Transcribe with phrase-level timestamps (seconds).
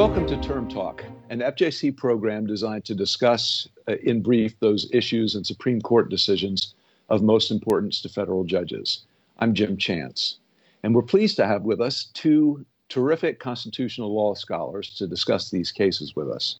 [0.00, 5.34] Welcome to Term Talk, an FJC program designed to discuss uh, in brief those issues
[5.34, 6.74] and Supreme Court decisions
[7.10, 9.02] of most importance to federal judges.
[9.40, 10.38] I'm Jim Chance,
[10.82, 15.70] and we're pleased to have with us two terrific constitutional law scholars to discuss these
[15.70, 16.58] cases with us.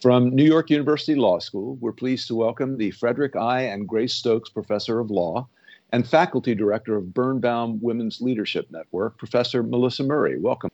[0.00, 3.62] From New York University Law School, we're pleased to welcome the Frederick I.
[3.62, 5.48] and Grace Stokes Professor of Law
[5.90, 10.38] and Faculty Director of Birnbaum Women's Leadership Network, Professor Melissa Murray.
[10.38, 10.70] Welcome.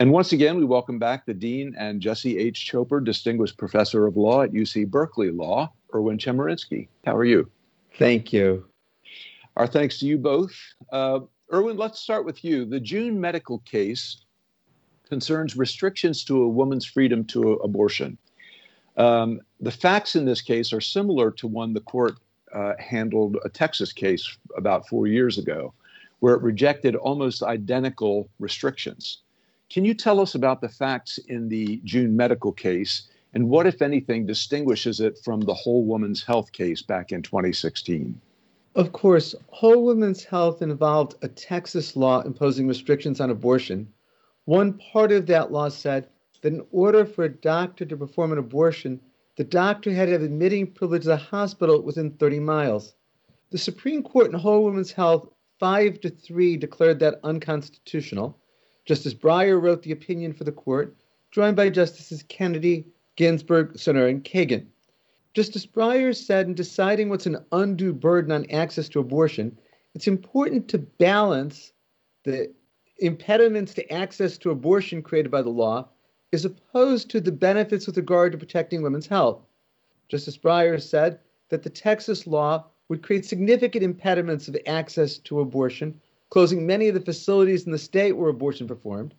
[0.00, 2.70] And once again, we welcome back the Dean and Jesse H.
[2.72, 6.88] Choper Distinguished Professor of Law at UC Berkeley Law, Erwin Chemerinsky.
[7.04, 7.50] How are you?
[7.98, 8.64] Thank you.
[9.58, 10.52] Our thanks to you both.
[10.90, 11.20] Uh,
[11.52, 12.64] Erwin, let's start with you.
[12.64, 14.24] The June medical case
[15.06, 18.16] concerns restrictions to a woman's freedom to abortion.
[18.96, 22.14] Um, the facts in this case are similar to one the court
[22.54, 25.74] uh, handled a Texas case about four years ago,
[26.20, 29.18] where it rejected almost identical restrictions.
[29.70, 33.80] Can you tell us about the facts in the June medical case and what, if
[33.80, 38.20] anything, distinguishes it from the Whole Woman's Health case back in 2016?
[38.74, 43.92] Of course, Whole Woman's Health involved a Texas law imposing restrictions on abortion.
[44.44, 46.08] One part of that law said
[46.42, 49.00] that in order for a doctor to perform an abortion,
[49.36, 52.94] the doctor had to have admitting privilege to the hospital within 30 miles.
[53.50, 55.28] The Supreme Court in Whole Woman's Health,
[55.60, 58.36] 5 to 3, declared that unconstitutional.
[58.90, 60.96] Justice Breyer wrote the opinion for the court,
[61.30, 64.66] joined by Justices Kennedy, Ginsburg, Sotomayor, and Kagan.
[65.32, 69.56] Justice Breyer said in deciding what's an undue burden on access to abortion,
[69.94, 71.72] it's important to balance
[72.24, 72.52] the
[72.98, 75.88] impediments to access to abortion created by the law
[76.32, 79.40] as opposed to the benefits with regard to protecting women's health.
[80.08, 86.00] Justice Breyer said that the Texas law would create significant impediments of access to abortion
[86.30, 89.14] closing many of the facilities in the state where abortion performed.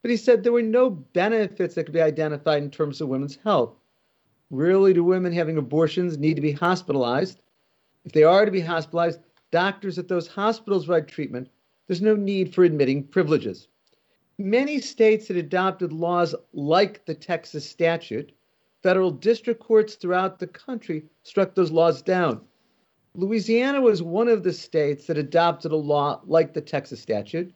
[0.00, 3.36] But he said there were no benefits that could be identified in terms of women's
[3.36, 3.76] health.
[4.50, 7.42] Rarely do women having abortions need to be hospitalized.
[8.04, 9.20] If they are to be hospitalized,
[9.50, 11.48] doctors at those hospitals provide treatment.
[11.86, 13.68] There's no need for admitting privileges.
[14.38, 18.32] Many states had adopted laws like the Texas statute.
[18.82, 22.40] Federal district courts throughout the country struck those laws down.
[23.14, 27.52] Louisiana was one of the states that adopted a law like the Texas statute.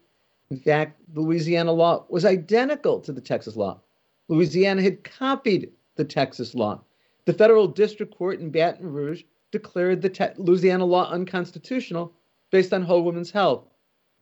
[0.50, 3.81] In fact, Louisiana law was identical to the Texas law.
[4.28, 6.83] Louisiana had copied the Texas law.
[7.25, 12.12] The federal district court in Baton Rouge declared the te- Louisiana law unconstitutional
[12.50, 13.66] based on Whole Woman's Health.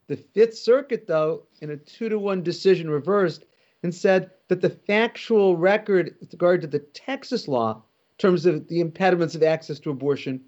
[0.06, 3.44] The Fifth Circuit, though, in a two to one decision, reversed
[3.82, 8.68] and said that the factual record with regard to the Texas law, in terms of
[8.68, 10.40] the impediments of access to abortion,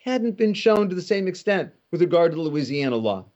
[0.00, 3.26] hadn't been shown to the same extent with regard to Louisiana law.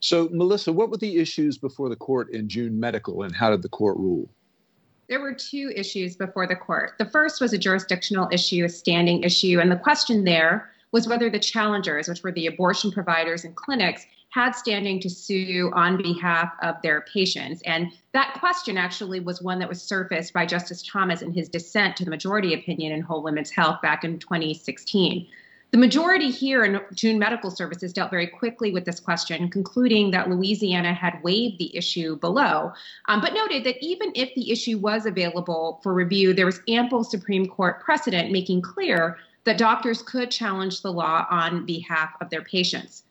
[0.00, 3.62] So, Melissa, what were the issues before the court in June medical, and how did
[3.62, 4.28] the court rule?
[5.08, 6.92] There were two issues before the court.
[6.98, 11.28] The first was a jurisdictional issue, a standing issue, and the question there was whether
[11.28, 16.52] the challengers, which were the abortion providers and clinics, had standing to sue on behalf
[16.60, 17.62] of their patients.
[17.64, 21.96] And that question actually was one that was surfaced by Justice Thomas in his dissent
[21.96, 25.28] to the majority opinion in Whole Women's Health back in 2016.
[25.70, 30.28] The majority here in June Medical Services dealt very quickly with this question, concluding that
[30.28, 32.72] Louisiana had waived the issue below,
[33.06, 37.04] um, but noted that even if the issue was available for review, there was ample
[37.04, 42.42] Supreme Court precedent making clear that doctors could challenge the law on behalf of their
[42.42, 43.03] patients.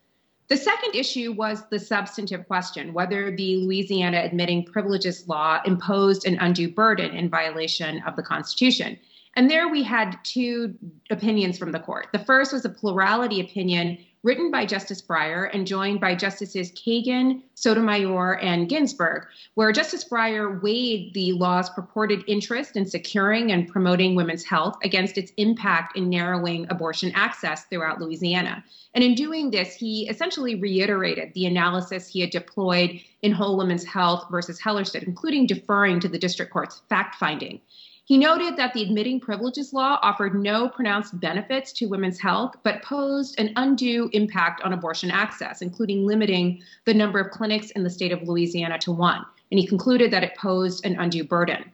[0.49, 6.37] The second issue was the substantive question whether the Louisiana admitting privileges law imposed an
[6.39, 8.99] undue burden in violation of the Constitution.
[9.35, 10.75] And there we had two
[11.09, 12.07] opinions from the court.
[12.11, 17.41] The first was a plurality opinion written by Justice Breyer and joined by Justices Kagan,
[17.55, 24.15] Sotomayor, and Ginsburg, where Justice Breyer weighed the law's purported interest in securing and promoting
[24.15, 28.63] women's health against its impact in narrowing abortion access throughout Louisiana.
[28.93, 33.83] And in doing this, he essentially reiterated the analysis he had deployed in Whole Women's
[33.83, 37.59] Health versus Hellerstedt, including deferring to the district court's fact finding.
[38.05, 42.83] He noted that the admitting privileges law offered no pronounced benefits to women's health, but
[42.83, 47.89] posed an undue impact on abortion access, including limiting the number of clinics in the
[47.89, 49.23] state of Louisiana to one.
[49.51, 51.71] And he concluded that it posed an undue burden.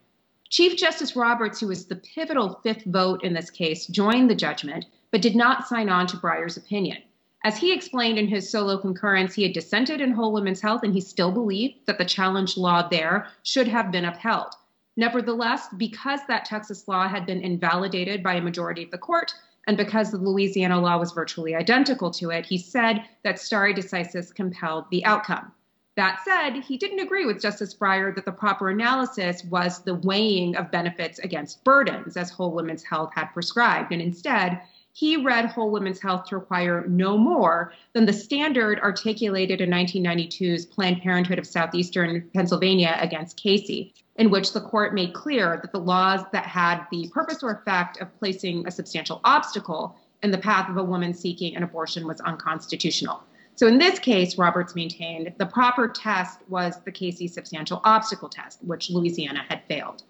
[0.50, 4.86] Chief Justice Roberts, who was the pivotal fifth vote in this case, joined the judgment,
[5.10, 6.98] but did not sign on to Breyer's opinion.
[7.44, 10.94] As he explained in his solo concurrence, he had dissented in Whole Women's Health, and
[10.94, 14.54] he still believed that the challenge law there should have been upheld.
[15.00, 19.34] Nevertheless, because that Texas law had been invalidated by a majority of the court,
[19.66, 24.36] and because the Louisiana law was virtually identical to it, he said that stare decisis
[24.36, 25.54] compelled the outcome.
[25.96, 30.58] That said, he didn't agree with Justice Breyer that the proper analysis was the weighing
[30.58, 33.94] of benefits against burdens, as Whole Women's Health had prescribed.
[33.94, 34.62] And instead,
[34.94, 40.66] he read Whole Women's Health to require no more than the standard articulated in 1992's
[40.66, 45.80] Planned Parenthood of Southeastern Pennsylvania against Casey, in which the court made clear that the
[45.80, 50.70] laws that had the purpose or effect of placing a substantial obstacle in the path
[50.70, 53.24] of a woman seeking an abortion was unconstitutional.
[53.56, 58.64] So in this case, Roberts maintained the proper test was the Casey substantial obstacle test,
[58.64, 60.04] which Louisiana had failed.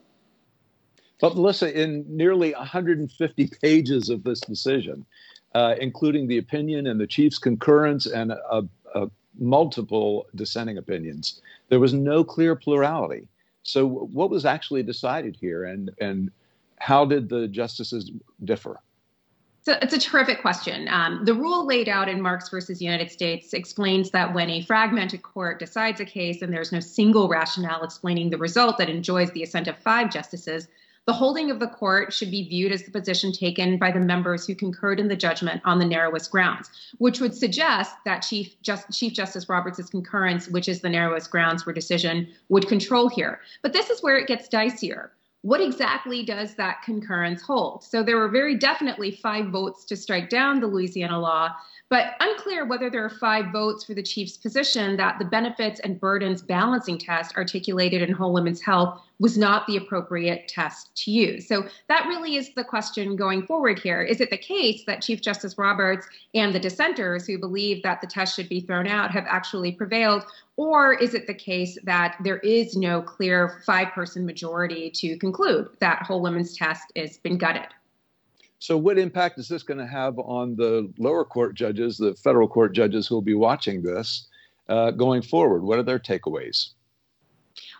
[1.19, 5.05] But Melissa, in nearly 150 pages of this decision,
[5.53, 8.61] uh, including the opinion and the chief's concurrence and uh,
[8.95, 9.07] uh,
[9.37, 13.27] multiple dissenting opinions, there was no clear plurality.
[13.63, 16.31] So, what was actually decided here, and and
[16.77, 18.11] how did the justices
[18.45, 18.79] differ?
[19.61, 20.87] So it's a terrific question.
[20.89, 25.21] Um, the rule laid out in Marks versus United States explains that when a fragmented
[25.21, 29.43] court decides a case and there's no single rationale explaining the result that enjoys the
[29.43, 30.69] assent of five justices,
[31.09, 34.45] the holding of the court should be viewed as the position taken by the members
[34.45, 36.69] who concurred in the judgment on the narrowest grounds,
[36.99, 41.63] which would suggest that Chief, Just, Chief Justice Roberts' concurrence, which is the narrowest grounds
[41.63, 43.39] for decision, would control here.
[43.63, 45.09] But this is where it gets dicier.
[45.41, 47.83] What exactly does that concurrence hold?
[47.83, 51.55] So there were very definitely five votes to strike down the Louisiana law,
[51.89, 55.99] but unclear whether there are five votes for the chief's position that the benefits and
[55.99, 61.47] burdens balancing test articulated in Whole Women's Health was not the appropriate test to use.
[61.47, 64.01] So that really is the question going forward here.
[64.01, 68.07] Is it the case that Chief Justice Roberts and the dissenters who believe that the
[68.07, 70.23] test should be thrown out have actually prevailed?
[70.55, 75.67] Or is it the case that there is no clear five person majority to conclude
[75.79, 77.67] that Whole Women's Test has been gutted?
[78.61, 82.47] So, what impact is this going to have on the lower court judges, the federal
[82.47, 84.27] court judges who will be watching this
[84.67, 85.63] uh, going forward?
[85.63, 86.71] What are their takeaways?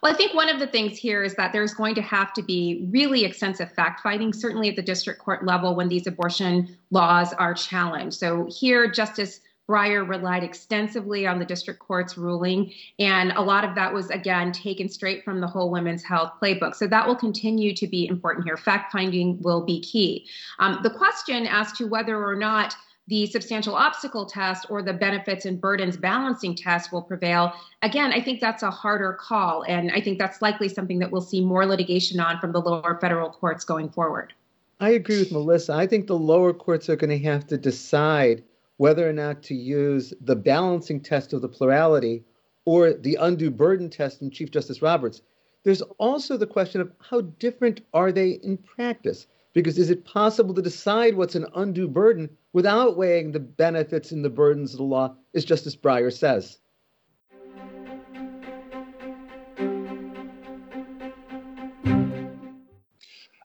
[0.01, 2.41] Well, I think one of the things here is that there's going to have to
[2.41, 7.33] be really extensive fact finding, certainly at the district court level when these abortion laws
[7.33, 8.17] are challenged.
[8.17, 13.75] So, here, Justice Breyer relied extensively on the district court's ruling, and a lot of
[13.75, 16.73] that was, again, taken straight from the whole women's health playbook.
[16.73, 18.57] So that will continue to be important here.
[18.57, 20.25] Fact finding will be key.
[20.57, 22.75] Um, the question as to whether or not
[23.09, 27.51] the substantial obstacle test or the benefits and burdens balancing test will prevail.
[27.81, 31.21] Again, I think that's a harder call, and I think that's likely something that we'll
[31.21, 34.33] see more litigation on from the lower federal courts going forward.
[34.79, 35.73] I agree with Melissa.
[35.73, 38.43] I think the lower courts are going to have to decide
[38.77, 42.23] whether or not to use the balancing test of the plurality
[42.63, 45.21] or the undue burden test in Chief Justice Roberts.
[45.63, 49.25] There's also the question of how different are they in practice?
[49.53, 54.23] Because is it possible to decide what's an undue burden without weighing the benefits and
[54.23, 56.59] the burdens of the law, as Justice Breyer says?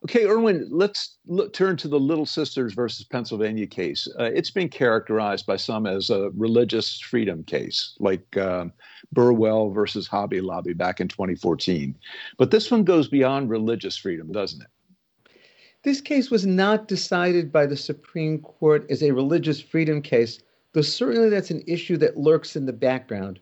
[0.04, 4.06] Okay, Erwin, let's look, turn to the Little Sisters versus Pennsylvania case.
[4.20, 8.70] Uh, it's been characterized by some as a religious freedom case, like um,
[9.12, 11.96] Burwell versus Hobby Lobby back in 2014.
[12.36, 14.68] But this one goes beyond religious freedom, doesn't it?
[15.84, 20.38] This case was not decided by the Supreme Court as a religious freedom case,
[20.72, 23.38] though certainly that's an issue that lurks in the background.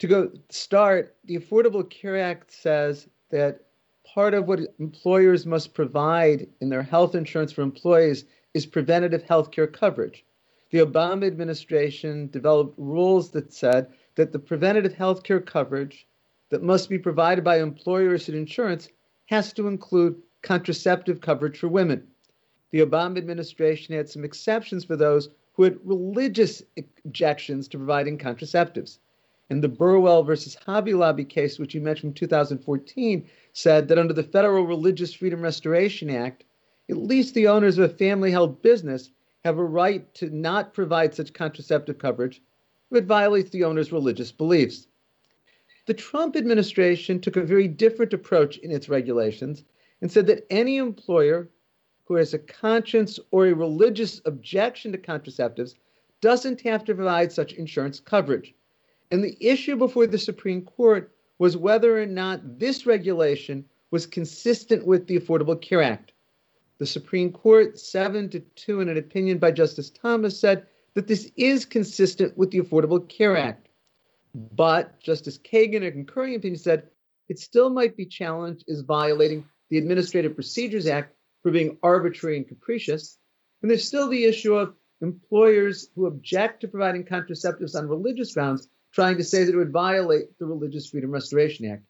[0.00, 3.60] To go start, the Affordable Care Act says that
[4.04, 9.52] part of what employers must provide in their health insurance for employees is preventative health
[9.52, 10.24] care coverage.
[10.70, 16.08] The Obama administration developed rules that said that the preventative health care coverage
[16.50, 18.88] that must be provided by employers and insurance
[19.26, 22.06] has to include contraceptive coverage for women.
[22.70, 26.62] The Obama administration had some exceptions for those who had religious
[27.04, 28.98] objections to providing contraceptives.
[29.50, 34.14] And the Burwell versus Hobby Lobby case, which you mentioned in 2014, said that under
[34.14, 36.44] the Federal Religious Freedom Restoration Act,
[36.88, 39.10] at least the owners of a family held business
[39.44, 42.40] have a right to not provide such contraceptive coverage
[42.90, 44.86] if it violates the owner's religious beliefs.
[45.86, 49.64] The Trump administration took a very different approach in its regulations
[50.02, 51.48] and said that any employer
[52.04, 55.76] who has a conscience or a religious objection to contraceptives
[56.20, 58.54] doesn't have to provide such insurance coverage.
[59.12, 64.86] And the issue before the Supreme Court was whether or not this regulation was consistent
[64.86, 66.12] with the Affordable Care Act.
[66.78, 71.30] The Supreme Court, 7 to 2, in an opinion by Justice Thomas, said that this
[71.36, 73.68] is consistent with the Affordable Care Act.
[74.34, 76.88] But Justice Kagan, a concurring opinion, said
[77.28, 82.46] it still might be challenged as violating the Administrative Procedures Act for being arbitrary and
[82.46, 83.16] capricious.
[83.62, 88.68] And there's still the issue of employers who object to providing contraceptives on religious grounds
[88.92, 91.84] trying to say that it would violate the Religious Freedom Restoration Act.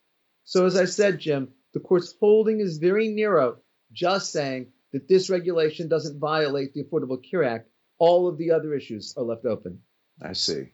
[0.45, 3.57] So, as I said, Jim, the court's holding is very narrow,
[3.93, 7.69] just saying that this regulation doesn't violate the Affordable Care Act.
[7.99, 9.81] All of the other issues are left open.
[10.23, 10.71] I see.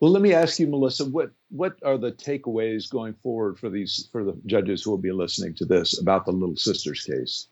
[0.00, 4.08] Well, let me ask you, Melissa, what what are the takeaways going forward for these
[4.10, 7.48] for the judges who will be listening to this about the Little Sisters case?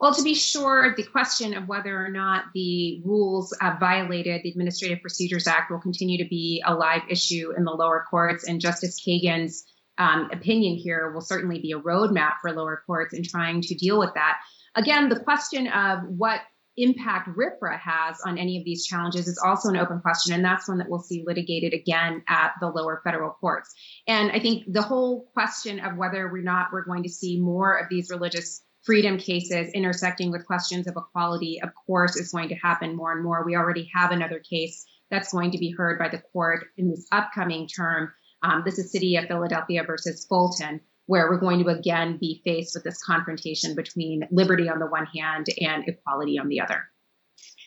[0.00, 5.00] Well, to be sure, the question of whether or not the rules violated the Administrative
[5.00, 9.00] Procedures Act will continue to be a live issue in the lower courts, and Justice
[9.00, 9.64] Kagan's
[9.98, 13.98] um, opinion here will certainly be a roadmap for lower courts in trying to deal
[13.98, 14.38] with that.
[14.74, 16.40] Again, the question of what
[16.76, 20.68] impact RFRA has on any of these challenges is also an open question, and that's
[20.68, 23.74] one that we'll see litigated again at the lower federal courts.
[24.06, 27.76] And I think the whole question of whether or not we're going to see more
[27.76, 32.54] of these religious freedom cases intersecting with questions of equality, of course, is going to
[32.54, 33.44] happen more and more.
[33.44, 37.06] We already have another case that's going to be heard by the court in this
[37.10, 38.12] upcoming term.
[38.42, 42.74] Um, this is City of Philadelphia versus Fulton, where we're going to again be faced
[42.74, 46.82] with this confrontation between liberty on the one hand and equality on the other.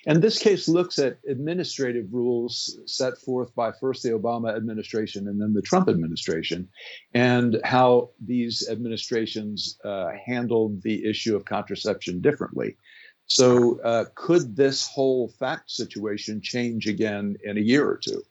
[0.05, 5.41] And this case looks at administrative rules set forth by first the Obama administration and
[5.41, 6.69] then the Trump administration,
[7.13, 12.77] and how these administrations uh, handled the issue of contraception differently.
[13.25, 18.23] So, uh, could this whole fact situation change again in a year or two?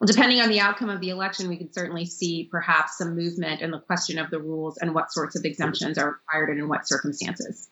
[0.00, 3.60] Well, depending on the outcome of the election, we could certainly see perhaps some movement
[3.60, 6.68] in the question of the rules and what sorts of exemptions are required and in
[6.68, 7.68] what circumstances.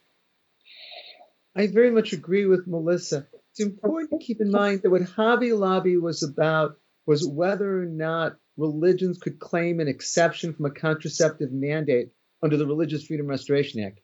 [1.57, 3.27] I very much agree with Melissa.
[3.53, 7.87] It's important to keep in mind that what Hobby Lobby was about was whether or
[7.87, 12.11] not religions could claim an exception from a contraceptive mandate
[12.43, 14.01] under the Religious Freedom Restoration Act.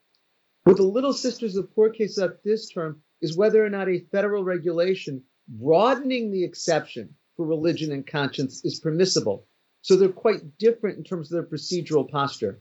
[0.63, 4.07] What the Little Sisters of Poor case up this term is whether or not a
[4.11, 9.47] federal regulation broadening the exception for religion and conscience is permissible.
[9.83, 12.61] So they're quite different in terms of their procedural posture.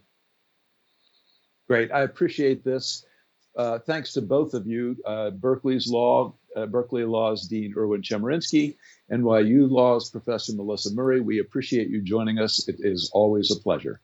[1.66, 1.90] Great.
[1.90, 3.04] I appreciate this.
[3.56, 8.76] Uh, thanks to both of you, uh, Berkeley's Law, uh, Berkeley Law's Dean Erwin Chemerinsky,
[9.10, 11.20] NYU Law's Professor Melissa Murray.
[11.20, 12.68] We appreciate you joining us.
[12.68, 14.00] It is always a pleasure.